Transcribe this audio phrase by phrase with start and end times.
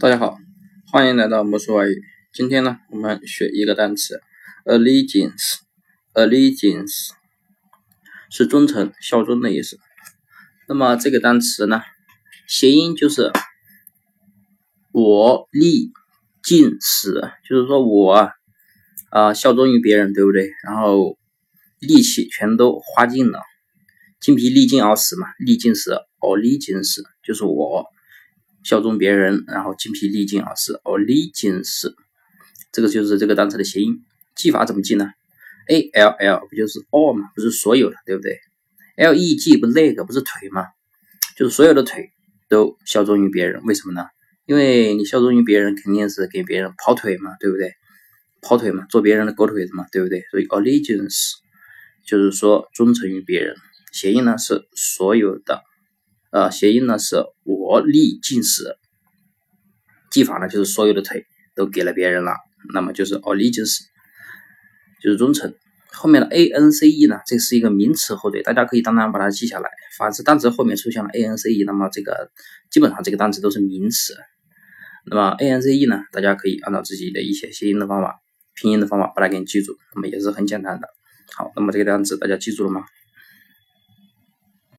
[0.00, 0.38] 大家好，
[0.90, 2.02] 欢迎来到魔术外语。
[2.32, 4.22] 今天呢，我们学一个单词
[4.64, 5.58] ，allegiance。
[6.14, 7.10] allegiance
[8.30, 9.78] 是忠诚、效忠的意思。
[10.66, 11.82] 那么这个单词呢，
[12.48, 13.30] 谐音就是
[14.90, 15.92] 我立
[16.42, 18.30] 尽死，就是说我
[19.10, 20.50] 啊效忠于别人，对不对？
[20.64, 21.18] 然后
[21.78, 23.42] 力气全都花尽了，
[24.18, 27.84] 精疲力尽而死嘛，力尽死，allegiance 就是我。
[28.62, 31.92] 效忠别人，然后精疲力尽而死，allegiance，
[32.72, 34.02] 这个就是这个单词的谐音。
[34.36, 35.10] 记法怎么记呢
[35.68, 38.38] ？a l l 不就是 all 嘛，不是所有的，对不对
[38.96, 40.66] ？l e g 不 leg，不是腿吗？
[41.36, 42.10] 就是所有的腿
[42.48, 44.06] 都效忠于别人，为什么呢？
[44.46, 47.72] 因为你效忠于别人，肯定是给别人跑腿嘛，对不对？
[48.42, 50.22] 跑腿嘛，做别人的狗腿子嘛，对不对？
[50.30, 51.34] 所以 allegiance
[52.06, 53.54] 就是说忠诚于别人，
[53.92, 55.62] 谐音呢是所有的。
[56.30, 58.76] 呃，谐音呢是我力尽死，
[60.10, 62.32] 技法呢就是所有的腿都给了别人了，
[62.72, 63.80] 那么就是 allegiance，
[65.02, 65.54] 就是忠诚。
[65.92, 69.68] 后面的 a n c e 呢，这是一个名词后缀，大家可以当然把它记下来。
[69.98, 72.30] 凡是单词后面出现了 a n c e，那么这个
[72.70, 74.14] 基本上这个单词都是名词。
[75.06, 78.20] 那么 a n c e 呢，大家可以按照自己的一些谐音的方法、
[78.54, 80.86] 拼音的方法把它给记住，那么也是很简单的。
[81.36, 82.84] 好，那么这个单词大家记住了吗？